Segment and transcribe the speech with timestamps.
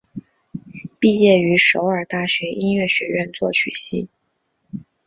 [0.97, 4.09] 毕业于首尔大学音乐学院作曲系。